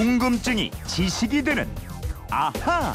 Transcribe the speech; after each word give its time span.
궁금증이 0.00 0.70
지식이 0.86 1.42
되는 1.42 1.68
아하. 2.30 2.94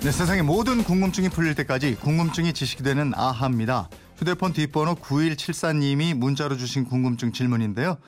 네, 0.00 0.10
세상의 0.10 0.44
모든 0.44 0.82
궁금증이 0.82 1.28
풀릴 1.28 1.54
때까지 1.54 1.96
궁금증이 1.96 2.54
지식이 2.54 2.82
되는 2.82 3.12
아하입니다. 3.14 3.90
휴대폰 4.16 4.54
뒷번호 4.54 4.94
9174님이 4.94 6.14
문자로 6.14 6.56
주신 6.56 6.84
궁금증 6.84 7.32
질문인데요. 7.32 7.98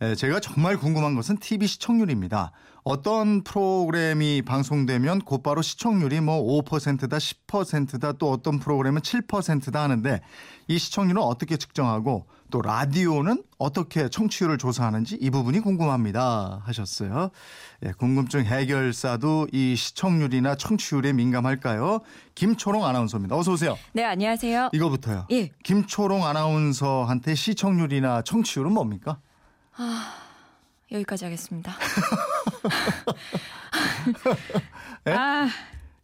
에, 0.00 0.14
제가 0.14 0.38
정말 0.38 0.76
궁금한 0.76 1.16
것은 1.16 1.38
TV 1.38 1.66
시청률입니다. 1.66 2.52
어떤 2.84 3.42
프로그램이 3.42 4.42
방송되면 4.42 5.22
곧바로 5.22 5.60
시청률이 5.60 6.20
뭐 6.20 6.62
5%다, 6.62 7.16
10%다, 7.16 8.12
또 8.12 8.30
어떤 8.30 8.60
프로그램은 8.60 9.00
7%다 9.00 9.82
하는데 9.82 10.20
이 10.68 10.78
시청률은 10.78 11.20
어떻게 11.20 11.56
측정하고 11.56 12.26
또 12.50 12.62
라디오는 12.62 13.42
어떻게 13.58 14.08
청취율을 14.08 14.58
조사하는지 14.58 15.18
이 15.20 15.30
부분이 15.30 15.60
궁금합니다 15.60 16.62
하셨어요. 16.64 17.30
예, 17.84 17.92
궁금증 17.92 18.44
해결사도 18.44 19.48
이 19.52 19.76
시청률이나 19.76 20.56
청취율에 20.56 21.12
민감할까요? 21.12 22.00
김초롱 22.34 22.84
아나운서입니다. 22.84 23.36
어서 23.36 23.52
오세요. 23.52 23.76
네, 23.92 24.04
안녕하세요. 24.04 24.70
이거부터요. 24.72 25.26
예. 25.32 25.50
김초롱 25.62 26.24
아나운서한테 26.24 27.34
시청률이나 27.34 28.22
청취율은 28.22 28.72
뭡니까? 28.72 29.18
여기까지 30.92 31.24
하겠습니다. 31.24 31.74
예? 35.06 35.12
아, 35.12 35.48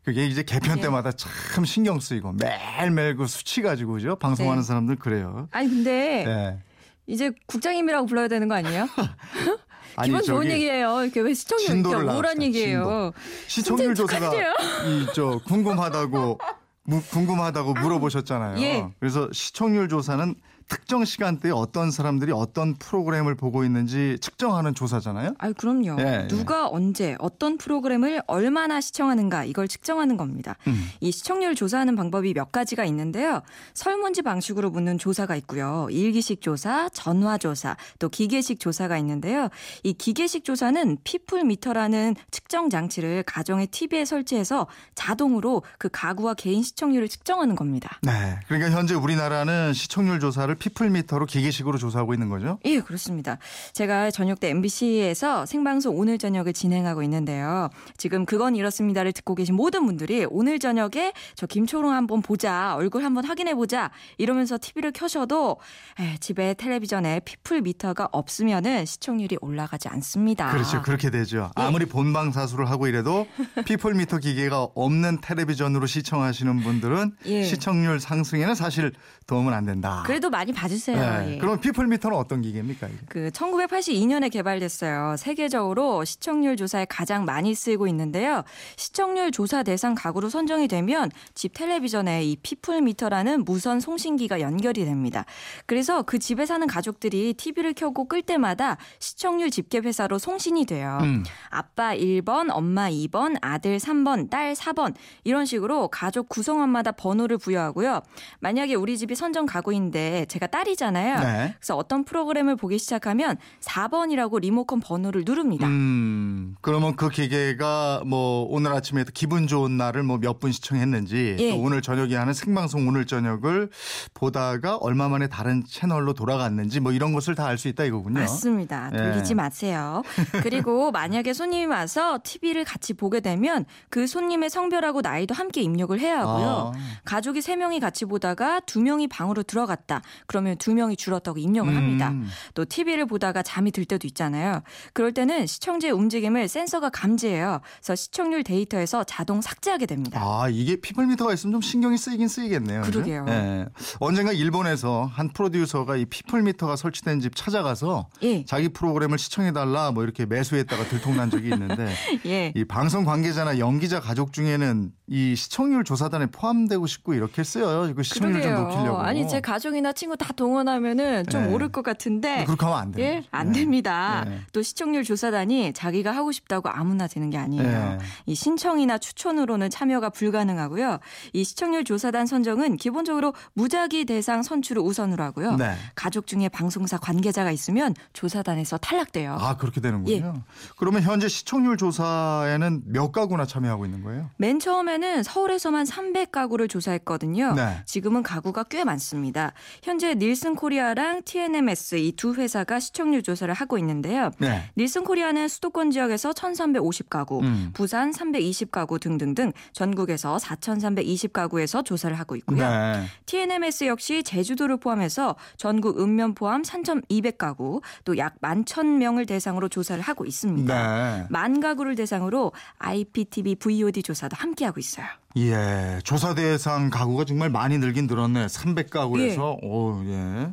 그게 0.05 0.27
이제 0.27 0.43
개편 0.43 0.79
예. 0.79 0.83
때마다 0.83 1.13
참 1.13 1.65
신경 1.65 2.01
쓰이고 2.01 2.33
매일매일 2.33 3.17
그 3.17 3.27
수치 3.27 3.63
가지고 3.63 4.01
죠. 4.01 4.17
방송하는 4.17 4.63
네. 4.63 4.67
사람들 4.67 4.97
그래요. 4.97 5.49
아니 5.53 5.69
근데 5.69 6.25
네. 6.27 6.59
이제 7.07 7.31
국장님이라고 7.47 8.07
불러야 8.07 8.29
되는 8.29 8.49
거 8.49 8.55
아니에요? 8.57 8.89
아니, 9.95 10.09
기분 10.09 10.23
좋은 10.25 10.51
얘기예요. 10.51 11.03
이렇게 11.05 11.21
왜 11.21 11.35
시청률 11.35 11.79
이렇게 11.81 12.05
나왔어요, 12.05 12.43
얘기예요. 12.43 13.13
시청률 13.47 13.95
조사가 13.95 14.35
이 14.35 15.07
저 15.15 15.39
궁금하다고 15.47 16.39
무- 16.85 17.03
궁금하다고 17.03 17.75
물어보셨잖아요. 17.75 18.61
예. 18.61 18.87
그래서 18.99 19.29
시청률 19.33 19.89
조사는 19.89 20.35
특정 20.69 21.05
시간대에 21.05 21.51
어떤 21.53 21.91
사람들이 21.91 22.33
어떤 22.33 22.75
프로그램을 22.75 23.35
보고 23.35 23.65
있는지 23.65 24.19
측정하는 24.21 24.75
조사잖아요. 24.75 25.35
아, 25.39 25.53
그럼요. 25.53 25.97
예, 26.01 26.23
예. 26.23 26.29
누가 26.29 26.69
언제 26.69 27.17
어떤 27.19 27.59
프로그램을 27.59 28.23
얼마나 28.27 28.81
시청하는가 28.81 29.45
이걸 29.45 29.69
측정하는 29.69 30.17
겁니다. 30.17 30.57
음. 30.67 30.91
이 31.01 31.11
시청률 31.13 31.55
조사하는 31.55 31.97
방법이 31.97 32.35
몇 32.35 32.53
가지가 32.53 32.85
있는데요. 32.87 33.43
설문지 33.75 34.23
방식으로 34.23 34.71
묻는 34.71 34.99
조사가 34.99 35.37
있고요. 35.37 35.89
일기식 35.91 36.41
조사, 36.41 36.89
전화 36.91 37.39
조사, 37.39 37.77
또 37.99 38.09
기계식 38.09 38.61
조사가 38.61 38.99
있는데요. 38.99 39.49
이 39.83 39.93
기계식 39.93 40.45
조사는 40.45 40.99
people 41.05 41.45
meter라는 41.45 42.17
측정 42.31 42.71
장치를 42.71 43.23
가정의 43.25 43.67
TV에 43.69 44.05
설치해서 44.05 44.67
자동으로 44.95 45.63
그 45.79 45.89
가구와 45.91 46.35
개인 46.35 46.63
시청률을 46.63 47.09
측정하는 47.09 47.57
겁니다. 47.57 47.99
네. 48.03 48.39
그러니까 48.47 48.71
현재 48.71 48.95
우리나라는 48.95 49.73
시청률 49.73 50.21
조사를 50.21 50.52
people 50.57 50.89
meter로 50.89 51.27
기계식으로 51.27 51.79
조사하고 51.79 52.15
있는 52.15 52.29
거죠. 52.29 52.59
예, 52.65 52.81
그렇습니다. 52.81 53.39
제가 53.73 54.11
저녁 54.11 54.41
때 54.41 54.49
MBC에서 54.51 55.47
생방송 55.47 55.99
오늘 55.99 56.19
저녁을 56.19 56.53
진행하고 56.53 57.03
있는데요. 57.05 57.71
지금 57.97 58.27
그건 58.27 58.57
이렇습니다를 58.57 59.13
듣고 59.13 59.35
계신 59.35 59.55
모든 59.55 59.87
분들이 59.87 60.27
오늘 60.29 60.59
저녁에 60.59 61.13
저 61.35 61.47
김초롱 61.47 61.93
한번 61.93 62.23
보자, 62.23 62.75
얼굴 62.75 63.05
한번 63.05 63.25
확인해 63.25 63.55
보자 63.55 63.91
이러면서 64.19 64.59
TV를 64.61 64.93
켜셔도 64.93 65.59
에, 66.01 66.17
집에 66.19 66.55
텔레비전에 66.55 67.21
people 67.21 67.63
meter가 67.63 68.09
없으면은 68.11 68.87
시청률이 68.87 69.39
올라가지 69.41 69.89
않습니다. 69.89 70.51
그렇죠. 70.51 70.83
그렇게 70.83 71.11
되죠. 71.11 71.51
아무리 71.55 71.85
본방 71.87 72.33
사수를 72.33 72.69
하고 72.71 72.87
이래도 72.87 73.27
people 73.67 73.95
meter 73.95 74.19
기계가 74.19 74.69
없는 74.75 75.21
텔레비전으로 75.21 75.87
시청하시는 75.87 76.61
분들은 76.61 77.13
예. 77.27 77.43
시청률 77.45 78.01
상승에는 78.01 78.55
사실 78.55 78.93
도움은 79.27 79.53
안 79.53 79.65
된다. 79.65 80.03
그래도 80.07 80.31
많이 80.31 80.42
봐주세요. 80.51 80.97
네. 80.97 81.35
예. 81.35 81.39
그럼 81.39 81.61
people 81.61 81.83
meter는 81.83 82.17
어떤 82.17 82.43
기계입니까? 82.43 82.89
이게? 82.89 82.97
그 83.09 83.31
1982년에 83.31 84.33
개발됐어요. 84.33 85.15
세계적으로 85.17 86.05
시청률 86.05 86.57
조사에 86.57 86.87
가장 86.87 87.25
많이 87.25 87.55
쓰이고 87.55 87.87
있는데요. 87.87 88.43
시청률 88.77 89.31
조사 89.31 89.63
대상 89.63 89.95
가구로 89.95 90.29
선정이 90.31 90.67
되면 90.67 91.11
집 91.35 91.53
텔레비전에 91.55 92.25
이 92.25 92.37
people 92.43 92.79
meter라는 92.79 93.45
무선 93.45 93.79
송신기가 93.79 94.41
연결이 94.41 94.85
됩니다. 94.85 95.25
그래서 95.67 96.03
그 96.03 96.19
집에 96.19 96.47
사는 96.47 96.67
가족들이 96.67 97.35
TV를 97.35 97.75
켜고 97.75 98.09
끌 98.09 98.23
때마다 98.23 98.79
시청률 98.99 99.51
집계 99.51 99.79
회사로 99.79 100.19
송신이 100.19 100.65
돼요. 100.65 100.99
음. 101.03 101.23
아빠 101.51 101.95
1번, 101.95 102.49
엄마 102.51 102.91
2번, 102.91 103.37
아들 103.43 103.77
3번, 103.77 104.31
딸 104.31 104.55
4번 104.55 104.95
이런 105.25 105.45
식으로 105.45 105.89
가족 105.89 106.29
구성원마다 106.29 106.93
번호를 106.93 107.39
부여하고요. 107.39 108.01
만약에 108.41 108.75
우리 108.75 108.97
집이 108.97 109.15
선정 109.15 109.47
가구인데 109.47 110.27
제가 110.33 110.47
딸이잖아요. 110.47 111.19
네. 111.21 111.55
그래서 111.59 111.77
어떤 111.77 112.05
프로그램을 112.05 112.57
보기 112.57 112.79
시작하면 112.79 113.37
4번이라고 113.61 114.41
리모컨 114.41 114.81
번호를 114.81 115.25
누릅니다. 115.27 115.67
음, 115.67 116.55
그러면 116.63 116.97
그 116.97 117.11
기계가 117.11 118.03
뭐 118.07 118.47
오늘 118.49 118.73
아침에 118.73 119.05
기분 119.13 119.47
좋은 119.47 119.77
날을 119.77 120.03
뭐 120.03 120.19
몇 120.19 120.39
분 120.41 120.51
시청했는지 120.53 121.37
예. 121.39 121.51
또 121.51 121.61
오늘 121.61 121.83
저녁에 121.83 122.17
하는 122.17 122.33
생방송 122.33 122.89
오늘 122.89 123.07
저녁을 123.07 123.69
보다가 124.15 124.77
얼마 124.79 125.09
만에 125.09 125.29
다른 125.29 125.63
채널로 125.69 126.15
돌아갔는지 126.15 126.81
뭐 126.81 126.93
이런 126.93 127.13
것을 127.13 127.35
다 127.35 127.47
알 127.47 127.59
수 127.59 127.69
있다 127.69 127.85
이거군요. 127.85 128.21
맞습니다. 128.21 128.91
예. 128.95 128.97
돌리지 128.97 129.35
마세요. 129.35 130.03
그리고 130.43 130.91
만약에 130.93 131.33
손님이 131.35 131.67
와서 131.67 132.19
TV를 132.25 132.65
같이 132.65 132.95
보게 132.95 133.21
되면 133.21 133.67
그 133.91 134.07
손님의 134.07 134.49
성별하고 134.49 135.03
나이도 135.03 135.35
함께 135.35 135.61
입력을 135.61 135.99
해야 136.01 136.21
하고요. 136.21 136.73
아. 136.75 136.79
가족이 137.05 137.41
3명이 137.41 137.81
같이 137.81 138.05
보다가 138.07 138.61
2명이 138.61 139.11
방으로 139.11 139.43
들어갔다. 139.43 140.01
그러면 140.27 140.57
2명이 140.57 140.97
줄었다고 140.99 141.39
입력을 141.39 141.75
합니다. 141.75 142.11
음. 142.11 142.29
또 142.55 142.65
TV를 142.65 143.07
보다가 143.07 143.43
잠이 143.43 143.71
들 143.71 143.85
때도 143.85 144.07
있잖아요. 144.09 144.63
그럴 144.93 145.13
때는 145.13 145.47
시청자의 145.47 145.93
움직임을 145.93 146.49
센서가 146.49 146.91
감지해요. 146.91 147.61
그래서 147.79 147.95
시청률 147.95 148.45
데이터에서 148.45 149.05
자동 149.05 149.41
삭제하게 149.41 149.87
됩니다. 149.87 150.21
아, 150.23 150.49
이게 150.49 150.77
people 150.77 151.03
meter가 151.03 151.33
있으면 151.35 151.53
좀 151.53 151.61
신경이 151.61 151.97
쓰이긴 151.99 152.29
쓰이겠네요. 152.29 152.83
그러게요. 152.83 153.27
예. 153.29 153.67
언젠가 154.01 154.33
일본에서 154.33 155.09
한 155.13 155.29
프로듀서가 155.33 155.97
이 155.97 156.05
people 156.05 156.38
meter가 156.38 156.77
설치된 156.77 157.21
집 157.21 157.35
찾아가서 157.37 158.09
예. 158.23 158.45
자기 158.45 158.69
프로그램을 158.69 159.19
시청해달라 159.19 159.91
뭐 159.93 160.05
이렇게 160.05 160.27
매수했다가 160.27 160.85
들통난 160.85 161.31
적이 161.31 161.51
있는데 161.51 161.93
예. 162.27 162.53
이 162.55 162.65
방송 162.65 163.05
관계자나 163.05 163.59
연기자 163.59 164.01
가족 164.01 164.33
중에는 164.33 164.93
이 165.09 165.37
시청률 165.37 165.85
조사단에 165.85 166.27
포함되고 166.27 166.87
싶고 166.87 167.15
이렇게 167.15 167.41
했어요. 167.41 167.93
그 167.95 168.03
시청률 168.03 168.41
좀 168.43 168.51
그러게요. 168.53 168.69
높이려고. 168.69 168.99
아니 169.01 169.29
제 169.29 169.41
가족이나 169.41 169.93
친구 169.93 170.12
다 170.17 170.33
동원하면은 170.33 171.27
좀 171.27 171.45
네. 171.45 171.53
오를 171.53 171.71
것 171.71 171.83
같은데 171.83 172.45
그렇게 172.45 172.65
하면 172.67 172.79
안 172.81 172.93
돼요. 172.93 173.07
예, 173.07 173.25
안 173.31 173.53
네. 173.53 173.61
됩니다. 173.61 174.25
네. 174.27 174.41
또 174.53 174.63
시청률 174.63 175.05
조사단이 175.05 175.73
자기가 175.73 176.13
하고 176.13 176.33
싶다고 176.33 176.69
아무나 176.69 177.07
되는 177.07 177.31
게 177.31 177.39
아니에요. 177.39 177.63
네. 177.63 177.99
이 178.27 178.35
신청이나 178.35 178.99
추천으로는 178.99 179.71
참여가 179.71 180.11
불가능하고요. 180.11 180.99
이 181.33 181.45
시청률 181.45 181.85
조사단 181.85 182.27
선정은 182.27 182.77
기본적으로 182.77 183.35
무작위 183.55 184.05
대상 184.05 184.43
선출을 184.43 184.83
우선으로 184.83 185.23
하고요. 185.23 185.57
네. 185.57 185.75
가족 185.95 186.27
중에 186.27 186.49
방송사 186.49 186.99
관계자가 186.99 187.51
있으면 187.51 187.95
조사단에서 188.13 188.79
탈락돼요. 188.79 189.37
아 189.39 189.57
그렇게 189.57 189.81
되는군요. 189.81 190.35
예. 190.37 190.43
그러면 190.77 191.03
현재 191.03 191.29
시청률 191.29 191.77
조사에는 191.77 192.83
몇 192.87 193.13
가구나 193.13 193.47
참여하고 193.47 193.85
있는 193.85 194.03
거예요? 194.03 194.31
맨 194.37 194.59
처음에는 194.59 195.23
서울에서만 195.23 195.85
300가구를 195.85 196.69
조사했거든요. 196.69 197.55
네. 197.55 197.83
지금은 197.87 198.23
가구가 198.23 198.65
꽤 198.65 198.85
많습니다. 198.85 199.53
현재 199.83 200.02
닐슨 200.07 200.55
코리아랑 200.55 201.23
TNMS 201.25 201.97
이 201.97 202.13
두 202.13 202.35
회사가 202.35 202.79
시청률 202.81 203.23
조사를 203.23 203.53
하고 203.55 203.79
있는데요. 203.79 204.31
네. 204.39 204.71
닐슨 204.77 205.05
코리아는 205.05 205.49
수도권 205.49 205.91
지역에서 205.91 206.31
1,350가구, 206.31 207.43
음. 207.43 207.71
부산 207.73 208.11
320가구 208.11 209.01
등등등 209.01 209.53
전국에서 209.73 210.37
4,320가구에서 210.37 211.85
조사를 211.85 212.19
하고 212.19 212.37
있고요. 212.37 212.69
네. 212.69 213.05
TNMS 213.27 213.85
역시 213.85 214.23
제주도를 214.23 214.77
포함해서 214.79 215.37
전국 215.57 215.99
읍면 216.01 216.35
포함 216.35 216.63
3,200가구, 216.63 217.81
또 218.05 218.17
약 218.19 218.41
11,000명을 218.41 219.27
대상으로 219.27 219.69
조사를 219.69 220.03
하고 220.03 220.25
있습니다. 220.25 221.17
네. 221.19 221.27
만 221.31 221.61
가구를 221.61 221.95
대상으로 221.95 222.53
IPTV 222.79 223.57
VOD 223.57 224.03
조사도 224.03 224.37
함께 224.37 224.65
하고 224.65 224.79
있어요. 224.81 225.07
예, 225.37 225.99
조사 226.05 226.35
대상 226.35 226.91
가구가 226.91 227.25
정말 227.25 227.51
많이 227.51 227.79
늘긴 227.79 228.07
늘었네. 228.07 228.47
300가구에서. 228.47 229.63
오, 229.63 230.03
예. 230.05 230.53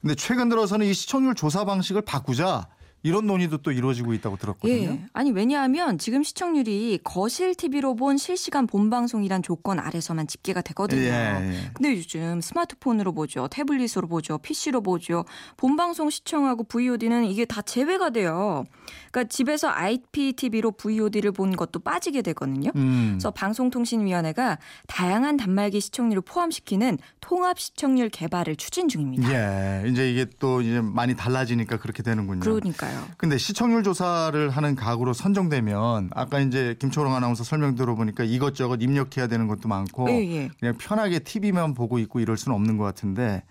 근데 0.00 0.14
최근 0.16 0.48
들어서는 0.48 0.86
이 0.86 0.94
시청률 0.94 1.34
조사 1.34 1.64
방식을 1.64 2.02
바꾸자. 2.02 2.68
이런 3.02 3.26
논의도 3.26 3.58
또 3.58 3.72
이루어지고 3.72 4.12
있다고 4.14 4.36
들었거든요. 4.36 4.90
예. 4.90 5.04
아니 5.14 5.30
왜냐하면 5.30 5.96
지금 5.96 6.22
시청률이 6.22 7.00
거실 7.02 7.54
TV로 7.54 7.94
본 7.96 8.18
실시간 8.18 8.66
본방송이란 8.66 9.42
조건 9.42 9.78
아래서만 9.78 10.26
집계가 10.26 10.60
되거든요. 10.60 11.00
예, 11.00 11.38
예. 11.40 11.70
근데 11.72 11.96
요즘 11.96 12.42
스마트폰으로 12.42 13.12
보죠. 13.14 13.48
태블릿으로 13.48 14.06
보죠. 14.06 14.36
PC로 14.38 14.82
보죠. 14.82 15.24
본방송 15.56 16.10
시청하고 16.10 16.64
VOD는 16.64 17.24
이게 17.24 17.46
다 17.46 17.62
제외가 17.62 18.10
돼요. 18.10 18.64
그러니까 19.10 19.28
집에서 19.28 19.68
IPTV로 19.68 20.72
VOD를 20.72 21.32
본 21.32 21.56
것도 21.56 21.80
빠지게 21.80 22.22
되거든요. 22.22 22.70
음. 22.76 23.10
그래서 23.12 23.30
방송통신위원회가 23.30 24.58
다양한 24.86 25.36
단말기 25.36 25.80
시청률을 25.80 26.22
포함시키는 26.22 26.98
통합 27.20 27.58
시청률 27.58 28.08
개발을 28.08 28.56
추진 28.56 28.88
중입니다. 28.88 29.30
예, 29.32 29.88
이제 29.88 30.10
이게 30.10 30.26
또 30.38 30.60
이제 30.62 30.80
많이 30.80 31.14
달라지니까 31.16 31.78
그렇게 31.78 32.02
되는군요. 32.02 32.40
그러니까요. 32.40 33.06
근데 33.16 33.38
시청률 33.38 33.82
조사를 33.82 34.50
하는 34.50 34.74
가구로 34.74 35.12
선정되면 35.12 36.10
아까 36.14 36.40
이제 36.40 36.76
김초롱 36.78 37.14
아나운서 37.14 37.44
설명 37.44 37.74
들어보니까 37.74 38.24
이것저것 38.24 38.78
입력해야 38.80 39.26
되는 39.26 39.46
것도 39.46 39.68
많고 39.68 40.08
예, 40.10 40.14
예. 40.14 40.50
그냥 40.58 40.76
편하게 40.78 41.18
TV만 41.20 41.74
보고 41.74 41.98
있고 41.98 42.20
이럴 42.20 42.36
수는 42.36 42.54
없는 42.56 42.76
것 42.76 42.84
같은데 42.84 43.42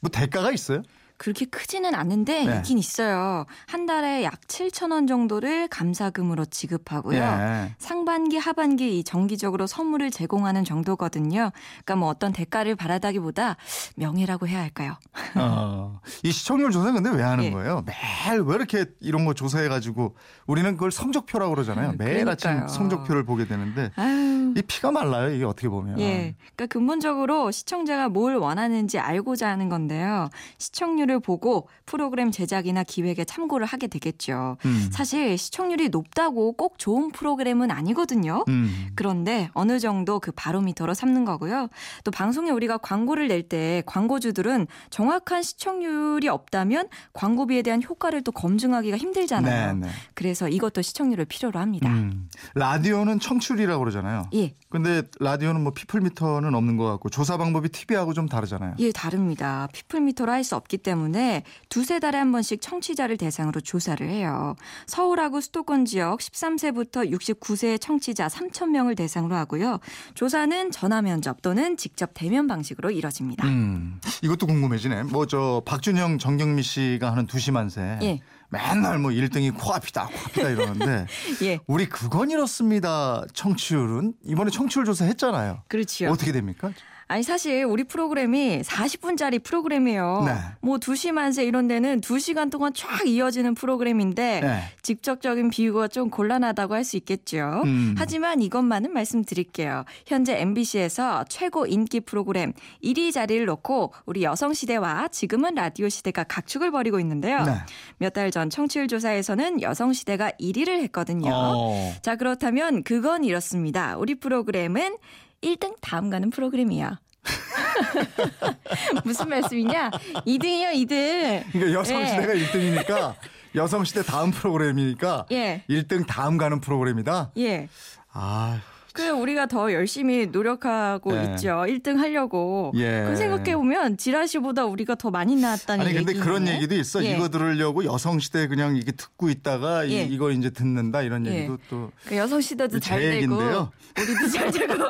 뭐 0.00 0.10
대가가 0.10 0.52
있어요? 0.52 0.82
그렇게 1.18 1.46
크지는 1.46 1.94
않은데 1.94 2.44
네. 2.44 2.56
있긴 2.56 2.78
있어요. 2.78 3.46
한 3.66 3.86
달에 3.86 4.22
약 4.24 4.40
7천 4.42 4.92
원 4.92 5.06
정도를 5.06 5.68
감사금으로 5.68 6.44
지급하고요. 6.44 7.18
예. 7.18 7.74
상반기, 7.78 8.36
하반기 8.36 8.98
이 8.98 9.04
정기적으로 9.04 9.66
선물을 9.66 10.10
제공하는 10.10 10.64
정도거든요. 10.64 11.50
그러니까 11.84 11.96
뭐 11.96 12.08
어떤 12.08 12.32
대가를 12.32 12.76
바라다기보다 12.76 13.56
명예라고 13.96 14.46
해야 14.48 14.60
할까요? 14.60 14.96
어, 15.36 16.00
이 16.22 16.30
시청률 16.32 16.70
조사는 16.70 17.02
근데 17.02 17.10
왜 17.16 17.22
하는 17.22 17.44
예. 17.44 17.50
거예요? 17.50 17.82
매일 17.86 18.40
왜 18.42 18.54
이렇게 18.54 18.84
이런 19.00 19.24
거 19.24 19.34
조사해가지고 19.34 20.14
우리는 20.46 20.70
그걸 20.74 20.90
성적표라고 20.90 21.54
그러잖아요. 21.54 21.94
매일 21.98 22.28
아침 22.28 22.50
그러니까요. 22.50 22.68
성적표를 22.68 23.24
보게 23.24 23.46
되는데 23.46 23.90
아유. 23.96 24.35
이 24.56 24.62
피가 24.62 24.90
말라요. 24.90 25.34
이게 25.34 25.44
어떻게 25.44 25.68
보면. 25.68 25.98
예. 26.00 26.34
그러니까 26.54 26.66
근본적으로 26.66 27.50
시청자가 27.50 28.08
뭘 28.10 28.36
원하는지 28.36 28.98
알고자 28.98 29.48
하는 29.48 29.68
건데요. 29.68 30.28
시청률을 30.58 31.20
보고 31.20 31.68
프로그램 31.86 32.30
제작이나 32.30 32.82
기획에 32.82 33.24
참고를 33.24 33.66
하게 33.66 33.86
되겠죠. 33.86 34.58
음. 34.66 34.88
사실 34.92 35.38
시청률이 35.38 35.88
높다고 35.88 36.52
꼭 36.52 36.78
좋은 36.78 37.10
프로그램은 37.12 37.70
아니거든요. 37.70 38.44
음. 38.48 38.88
그런데 38.94 39.48
어느 39.54 39.78
정도 39.78 40.20
그 40.20 40.32
바로미터로 40.32 40.92
삼는 40.94 41.24
거고요. 41.24 41.68
또 42.04 42.10
방송에 42.10 42.50
우리가 42.50 42.76
광고를 42.78 43.28
낼 43.28 43.46
때 43.48 43.82
광고주들은 43.86 44.66
정확한 44.90 45.42
시청률이 45.42 46.28
없다면 46.28 46.88
광고비에 47.12 47.62
대한 47.62 47.80
효과를 47.82 48.22
또 48.22 48.32
검증하기가 48.32 48.96
힘들잖아요. 48.96 49.74
네, 49.74 49.86
네. 49.86 49.92
그래서 50.14 50.48
이것도 50.48 50.82
시청률을 50.82 51.26
필요로 51.26 51.60
합니다. 51.60 51.88
음. 51.90 52.28
라디오는 52.54 53.20
청출이라고 53.20 53.78
그러잖아요. 53.78 54.24
예. 54.36 54.54
근데 54.82 55.02
라디오는 55.20 55.60
뭐 55.62 55.72
피플미터는 55.72 56.54
없는 56.54 56.76
것 56.76 56.84
같고 56.92 57.08
조사 57.10 57.36
방법이 57.36 57.68
TV하고 57.70 58.12
좀 58.14 58.28
다르잖아요. 58.28 58.74
예, 58.78 58.92
다릅니다. 58.92 59.68
피플미터로 59.72 60.32
할 60.32 60.46
수 60.46 60.54
없기 60.54 60.78
때문에 60.78 61.42
두세 61.68 61.98
달에 61.98 62.18
한 62.18 62.30
번씩 62.30 62.60
청취자를 62.60 63.16
대상으로 63.16 63.60
조사를 63.60 64.08
해요. 64.08 64.54
서울하고 64.86 65.40
수도권 65.40 65.84
지역 65.84 66.20
13세부터 66.20 67.10
69세 67.10 67.80
청취자 67.80 68.28
3천 68.28 68.68
명을 68.68 68.94
대상으로 68.94 69.34
하고요. 69.34 69.80
조사는 70.14 70.70
전화 70.70 71.02
면접 71.02 71.42
또는 71.42 71.76
직접 71.76 72.10
대면 72.14 72.46
방식으로 72.46 72.92
이뤄집니다. 72.92 73.44
음. 73.48 74.00
이것도 74.22 74.46
궁금해지네. 74.46 75.02
뭐 75.04 75.26
저 75.26 75.60
박준영, 75.66 76.18
정경미 76.18 76.62
씨가 76.62 77.10
하는 77.10 77.26
두시만세. 77.26 77.98
예. 78.02 78.20
맨날 78.48 79.00
뭐 79.00 79.10
1등이 79.10 79.58
코앞이다, 79.58 80.06
코앞이다 80.06 80.50
이러는데 80.50 81.06
예. 81.42 81.58
우리 81.66 81.88
그건 81.88 82.30
이렇습니다. 82.30 83.24
청취율은 83.34 84.14
이번에 84.24 84.50
청 84.50 84.65
취율 84.68 84.84
조사 84.84 85.04
했잖아요. 85.04 85.62
그렇지요. 85.68 86.10
어떻게 86.10 86.32
됩니까? 86.32 86.72
아니 87.08 87.22
사실 87.22 87.64
우리 87.64 87.84
프로그램이 87.84 88.62
40분짜리 88.62 89.40
프로그램이에요. 89.42 90.24
네. 90.26 90.32
뭐 90.60 90.78
2시 90.78 91.12
만세 91.12 91.44
이런 91.44 91.68
데는 91.68 92.00
2시간 92.00 92.50
동안 92.50 92.72
쫙 92.74 93.06
이어지는 93.06 93.54
프로그램인데 93.54 94.40
네. 94.40 94.60
직접적인 94.82 95.50
비유가 95.50 95.86
좀 95.88 96.10
곤란하다고 96.10 96.74
할 96.74 96.86
수 96.86 96.96
있겠죠. 96.98 97.62
음. 97.64 97.96
하지만 97.98 98.40
이것만은 98.40 98.92
말씀드릴게요. 98.92 99.84
현재 100.06 100.40
MBC에서 100.40 101.24
최고 101.28 101.66
인기 101.66 101.98
프로그램 101.98 102.52
1위 102.82 103.12
자리를 103.12 103.44
놓고 103.44 103.92
우리 104.06 104.22
여성 104.22 104.54
시대와 104.54 105.08
지금은 105.08 105.56
라디오 105.56 105.88
시대가 105.88 106.22
각축을 106.22 106.70
벌이고 106.70 107.00
있는데요. 107.00 107.42
네. 107.44 107.52
몇달 107.98 108.30
전 108.30 108.50
청취율 108.50 108.86
조사에서는 108.86 109.62
여성 109.62 109.92
시대가 109.92 110.30
1위를 110.40 110.80
했거든요. 110.84 111.30
어. 111.32 111.92
자, 112.02 112.14
그렇다면 112.14 112.84
그건 112.84 113.24
이렇습니다. 113.24 113.96
우리 113.96 114.14
프로그램은 114.14 114.96
1등 115.46 115.76
다음 115.80 116.10
가는 116.10 116.28
프로그램이야. 116.30 116.98
무슨 119.04 119.28
말씀이냐? 119.28 119.90
2등이요, 120.26 120.72
2등. 120.88 121.44
그러니까 121.52 121.72
여성시대가 121.80 122.34
1등이니까 122.34 123.14
여성시대 123.54 124.02
다음 124.02 124.30
프로그램이니까 124.32 125.26
예. 125.32 125.62
1등 125.70 126.06
다음 126.06 126.36
가는 126.36 126.60
프로그램이다. 126.60 127.30
예. 127.38 127.68
아, 128.12 128.60
그 128.96 129.10
우리가 129.10 129.46
더 129.46 129.70
열심히 129.72 130.26
노력하고 130.26 131.12
네. 131.12 131.24
있죠. 131.34 131.48
1등 131.68 131.98
하려고. 131.98 132.72
예. 132.76 133.04
그 133.06 133.14
생각해 133.14 133.54
보면 133.54 133.98
지라시보다 133.98 134.64
우리가 134.64 134.94
더 134.94 135.10
많이 135.10 135.36
나왔다는 135.36 135.84
아니 135.84 135.94
근데. 135.94 136.14
그런 136.14 136.48
얘기도 136.48 136.74
있어. 136.76 137.04
예. 137.04 137.10
이거 137.14 137.28
들으려고 137.28 137.84
여성 137.84 138.18
시대 138.18 138.46
그냥 138.48 138.76
이게 138.76 138.92
듣고 138.92 139.28
있다가 139.28 139.86
예. 139.90 140.04
이, 140.04 140.14
이거 140.14 140.30
이제 140.30 140.48
듣는다 140.48 141.02
이런 141.02 141.26
예. 141.26 141.36
얘기도 141.40 141.58
또. 141.68 141.90
그 142.06 142.16
여성 142.16 142.40
시대도 142.40 142.80
제잘 142.80 143.00
되고. 143.00 143.34
우리도 143.34 144.28
잘 144.32 144.50
되고. 144.50 144.74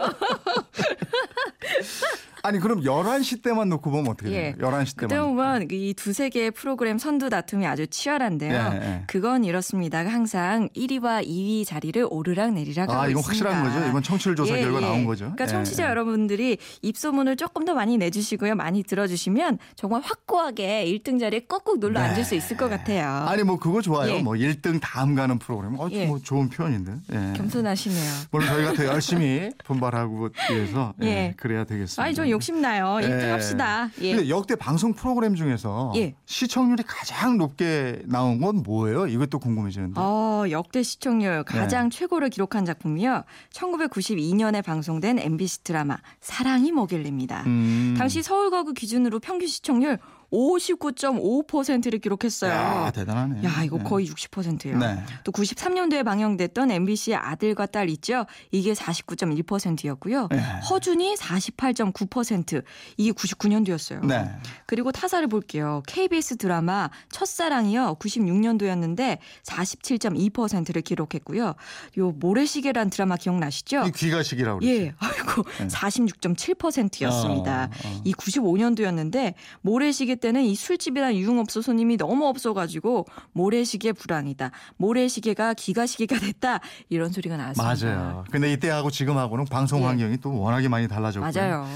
아니 2.46 2.58
그럼 2.60 2.82
11시 2.82 3.42
때만 3.42 3.68
놓고 3.68 3.90
보면 3.90 4.10
어떻게 4.12 4.30
예. 4.30 4.52
돼요? 4.52 4.68
11시 4.70 4.96
그때 4.96 5.08
때만. 5.08 5.26
보면 5.26 5.68
이 5.72 5.94
두세 5.94 6.28
개의 6.28 6.50
프로그램 6.52 6.98
선두 6.98 7.28
다툼이 7.28 7.66
아주 7.66 7.86
치열한데요. 7.86 8.70
예, 8.74 8.80
예. 8.86 9.02
그건 9.06 9.44
이렇습니다. 9.44 9.98
항상 10.06 10.68
1위와 10.76 11.26
2위 11.26 11.66
자리를 11.66 12.06
오르락 12.08 12.52
내리락 12.52 12.88
하고 12.90 13.00
아, 13.00 13.08
이건 13.08 13.20
있습니다. 13.20 13.48
확실한 13.50 13.64
거죠? 13.74 13.88
이건 13.88 14.02
청취율 14.02 14.36
조사 14.36 14.56
예, 14.56 14.62
결과 14.62 14.78
예. 14.82 14.86
나온 14.86 15.04
거죠? 15.04 15.24
그러니까 15.24 15.44
예, 15.44 15.48
청취자 15.48 15.84
예. 15.84 15.88
여러분들이 15.88 16.58
입소문을 16.82 17.36
조금 17.36 17.64
더 17.64 17.74
많이 17.74 17.96
내주시고요. 17.98 18.54
많이 18.54 18.82
들어주시면 18.84 19.58
정말 19.74 20.02
확고하게 20.02 20.84
1등 20.86 21.18
자리에 21.18 21.40
꾹꾹 21.48 21.80
눌러 21.80 22.00
앉을 22.00 22.24
수 22.24 22.34
있을 22.36 22.56
것 22.56 22.68
같아요. 22.68 23.26
아니 23.26 23.42
뭐 23.42 23.58
그거 23.58 23.82
좋아요. 23.82 24.12
예. 24.14 24.22
뭐 24.22 24.34
1등 24.34 24.78
다음 24.80 25.14
가는 25.14 25.38
프로그램. 25.38 25.74
어, 25.78 25.88
예. 25.90 26.06
뭐 26.06 26.18
좋은 26.20 26.48
표현인데. 26.48 26.92
예. 27.12 27.32
겸손하시네요. 27.36 28.12
물론 28.30 28.46
저희가 28.48 28.72
더 28.74 28.84
열심히 28.86 29.50
분발하고 29.64 30.28
위해서 30.50 30.94
예. 31.02 31.06
예. 31.06 31.34
그래야 31.36 31.64
되겠습니다. 31.64 32.02
아니, 32.02 32.14
좀 32.14 32.28
욕심나요. 32.36 32.98
1등 33.02 33.22
예. 33.22 33.30
합시다. 33.30 33.90
예. 34.00 34.14
근데 34.14 34.28
역대 34.28 34.54
방송 34.54 34.94
프로그램 34.94 35.34
중에서 35.34 35.92
예. 35.96 36.14
시청률이 36.24 36.84
가장 36.86 37.36
높게 37.38 38.00
나온 38.06 38.40
건 38.40 38.62
뭐예요? 38.62 39.06
이것도 39.06 39.38
궁금해지는데. 39.38 40.00
어, 40.00 40.44
역대 40.50 40.82
시청률 40.82 41.44
가장 41.44 41.88
네. 41.90 41.98
최고를 41.98 42.30
기록한 42.30 42.64
작품이요. 42.64 43.24
1992년에 43.52 44.64
방송된 44.64 45.18
MBC 45.18 45.64
드라마 45.64 45.98
사랑이 46.20 46.72
뭐길래입니다. 46.72 47.44
음. 47.46 47.94
당시 47.98 48.22
서울 48.22 48.50
거구 48.50 48.72
기준으로 48.72 49.20
평균 49.20 49.48
시청률 49.48 49.98
59.5%를 50.32 51.98
기록했어요. 51.98 52.50
야, 52.50 52.90
대단하네. 52.90 53.42
야, 53.44 53.62
이거 53.64 53.78
네. 53.78 53.84
거의 53.84 54.08
60%예요. 54.08 54.78
네. 54.78 55.04
또 55.24 55.32
93년도에 55.32 56.04
방영됐던 56.04 56.70
MBC의 56.70 57.16
아들과 57.16 57.66
딸 57.66 57.88
있죠. 57.90 58.26
이게 58.50 58.72
49.1%였고요. 58.72 60.28
네. 60.30 60.38
허준이 60.70 61.14
48.9%. 61.14 62.62
이게 62.96 63.12
99년도였어요. 63.12 64.04
네. 64.06 64.30
그리고 64.66 64.92
타사를 64.92 65.26
볼게요. 65.28 65.82
KBS 65.86 66.36
드라마 66.36 66.90
첫사랑이요. 67.10 67.96
96년도였는데 68.00 69.18
47.2%를 69.44 70.82
기록했고요. 70.82 71.54
요 71.98 72.10
모래시계란 72.12 72.90
드라마 72.90 73.16
기억나시죠? 73.16 73.84
이 73.86 73.92
귀가식이라고 73.92 74.60
그러죠. 74.60 74.74
예, 74.74 74.94
아이고 74.98 75.44
네. 75.58 75.68
46.7%였습니다. 75.68 77.70
어, 77.84 77.88
어. 77.88 78.00
이 78.04 78.12
95년도였는데 78.12 79.34
모래시계 79.62 80.15
때는 80.16 80.42
이 80.42 80.54
술집이나 80.54 81.14
유흥업소 81.14 81.62
손님이 81.62 81.96
너무 81.96 82.26
없어가지고 82.26 83.06
모래시계 83.32 83.92
불황이다. 83.92 84.50
모래시계가 84.76 85.54
기가시계가 85.54 86.18
됐다. 86.18 86.60
이런 86.88 87.10
소리가 87.10 87.36
나왔습니다. 87.36 87.86
맞아요. 87.86 88.24
근데 88.30 88.52
이때하고 88.52 88.90
지금하고는 88.90 89.46
방송 89.46 89.82
예. 89.82 89.86
환경이 89.86 90.18
또 90.18 90.38
워낙에 90.38 90.68
많이 90.68 90.88
달라졌고요. 90.88 91.30
맞아요. 91.32 91.66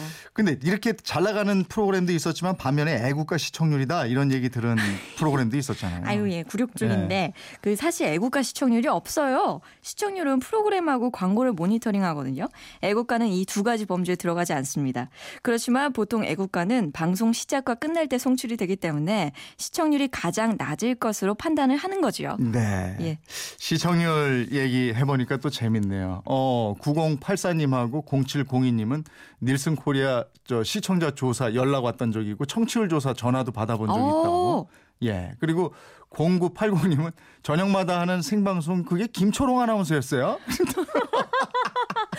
근데 0.40 0.58
이렇게 0.62 0.94
잘 0.94 1.22
나가는 1.22 1.64
프로그램도 1.64 2.12
있었지만 2.14 2.56
반면에 2.56 3.06
애국가 3.06 3.36
시청률이다 3.36 4.06
이런 4.06 4.32
얘기 4.32 4.48
들은 4.48 4.74
프로그램도 5.18 5.58
있었잖아요. 5.58 6.06
아유, 6.06 6.32
예, 6.32 6.42
굴욕 6.44 6.76
중인데, 6.76 7.08
네. 7.08 7.32
그 7.60 7.76
사실 7.76 8.06
애국가 8.06 8.42
시청률이 8.42 8.88
없어요. 8.88 9.60
시청률은 9.82 10.40
프로그램하고 10.40 11.10
광고를 11.10 11.52
모니터링 11.52 12.02
하거든요. 12.04 12.48
애국가는 12.80 13.28
이 13.28 13.44
두 13.50 13.64
가지 13.64 13.84
범주에 13.84 14.14
들어가지 14.14 14.52
않습니다. 14.52 15.10
그렇지만 15.42 15.92
보통 15.92 16.24
애국가는 16.24 16.92
방송 16.92 17.32
시작과 17.32 17.74
끝날 17.74 18.06
때 18.06 18.16
송출이 18.16 18.56
되기 18.56 18.76
때문에 18.76 19.32
시청률이 19.56 20.06
가장 20.08 20.54
낮을 20.56 20.94
것으로 20.94 21.34
판단을 21.34 21.76
하는 21.76 22.00
거죠. 22.00 22.36
네. 22.38 22.96
예. 23.00 23.18
시청률 23.58 24.48
얘기 24.52 24.94
해 24.94 25.04
보니까 25.04 25.36
또 25.38 25.50
재밌네요. 25.50 26.22
어, 26.26 26.76
9084님하고 26.80 28.06
0702님은 28.06 29.04
닐슨 29.42 29.74
코리아 29.74 30.24
저 30.44 30.62
시청자 30.64 31.10
조사 31.12 31.54
연락 31.54 31.84
왔던 31.84 32.12
적이 32.12 32.30
있고 32.30 32.44
청취율 32.44 32.88
조사 32.88 33.12
전화도 33.12 33.52
받아본 33.52 33.88
적이 33.88 34.00
오. 34.00 34.08
있다고. 34.08 34.70
예. 35.04 35.32
그리고 35.38 35.72
0980님은 36.10 37.12
저녁마다 37.42 38.00
하는 38.00 38.20
생방송 38.20 38.84
그게 38.84 39.06
김초롱 39.06 39.60
아나운서였어요? 39.60 40.38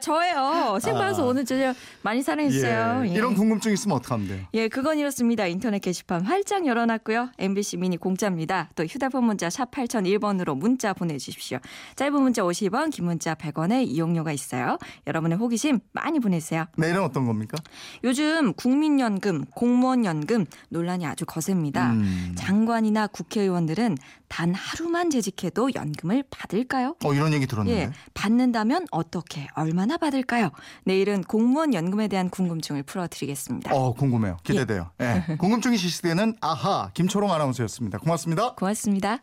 아 0.00 0.02
저예요. 0.02 0.78
생방송 0.80 1.26
아. 1.26 1.28
오늘 1.28 1.44
저녁 1.44 1.76
많이 2.00 2.22
사랑해주세요. 2.22 3.02
예. 3.04 3.10
예. 3.10 3.14
이런 3.14 3.34
궁금증 3.34 3.70
있으면 3.72 3.98
어떡하면 3.98 4.28
돼요? 4.28 4.46
예, 4.54 4.68
그건 4.68 4.98
이렇습니다. 4.98 5.46
인터넷 5.46 5.78
게시판 5.80 6.22
활짝 6.22 6.66
열어놨고요. 6.66 7.32
MBC 7.38 7.76
미니 7.76 7.98
공짜입니다. 7.98 8.70
또 8.74 8.84
휴대폰 8.84 9.24
문자 9.24 9.50
샵 9.50 9.70
8001번으로 9.70 10.56
문자 10.56 10.94
보내주십시오. 10.94 11.58
짧은 11.96 12.14
문자 12.22 12.42
50원, 12.42 12.90
긴 12.90 13.04
문자 13.04 13.34
100원의 13.34 13.86
이용료가 13.88 14.32
있어요. 14.32 14.78
여러분의 15.06 15.36
호기심 15.36 15.80
많이 15.92 16.18
보내세요. 16.18 16.64
내일은 16.78 17.02
어떤 17.02 17.26
겁니까? 17.26 17.58
요즘 18.02 18.54
국민연금, 18.54 19.44
공무원연금 19.54 20.46
논란이 20.70 21.04
아주 21.04 21.26
거셉니다. 21.26 21.90
음. 21.92 22.34
장관이나 22.38 23.06
국회의원들은 23.08 23.98
단 24.28 24.54
하루만 24.54 25.10
재직해도 25.10 25.74
연금을 25.74 26.22
받을까요? 26.30 26.94
어, 27.04 27.12
이런 27.12 27.32
얘기 27.34 27.46
들었는데. 27.46 27.80
예, 27.80 27.90
받는다면 28.14 28.86
어떻게, 28.92 29.48
얼마나 29.54 29.89
받을까요? 29.96 30.50
내일은 30.84 31.22
공무원 31.22 31.74
연금에 31.74 32.08
대한 32.08 32.30
궁금증을 32.30 32.82
풀어드리겠습니다. 32.82 33.74
어, 33.74 33.94
궁금해요. 33.94 34.36
기대돼요. 34.42 34.90
예. 35.00 35.36
궁금증이 35.36 35.78
지식되는 35.78 36.36
아하 36.40 36.90
김초롱 36.94 37.32
아나운서였습니다. 37.32 37.98
고맙습니다. 37.98 38.54
고맙습니다. 38.54 39.22